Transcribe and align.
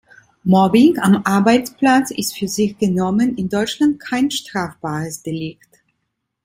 Mobbing 0.43 0.97
am 0.97 1.21
Arbeitsplatz 1.25 2.09
ist 2.09 2.35
für 2.35 2.47
sich 2.47 2.75
genommen 2.79 3.37
in 3.37 3.49
Deutschland 3.49 3.99
kein 3.99 4.31
strafbares 4.31 5.21
Delikt. 5.21 5.83